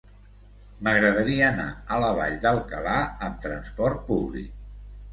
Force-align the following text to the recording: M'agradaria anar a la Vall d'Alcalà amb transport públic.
M'agradaria 0.87 1.43
anar 1.51 1.67
a 1.97 2.01
la 2.05 2.11
Vall 2.21 2.41
d'Alcalà 2.49 2.99
amb 3.31 3.41
transport 3.47 4.05
públic. 4.13 4.61